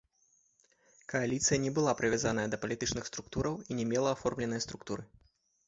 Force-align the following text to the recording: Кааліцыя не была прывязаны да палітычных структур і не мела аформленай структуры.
Кааліцыя 1.13 1.57
не 1.65 1.71
была 1.75 1.91
прывязаны 1.99 2.47
да 2.55 2.61
палітычных 2.65 3.03
структур 3.13 3.53
і 3.55 3.71
не 3.81 3.85
мела 3.93 4.09
аформленай 4.17 4.67
структуры. 4.69 5.03